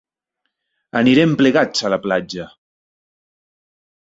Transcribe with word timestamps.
Anirem 1.01 1.35
plegats 1.41 1.85
a 1.85 1.93
la 1.95 2.01
platja! 2.07 2.49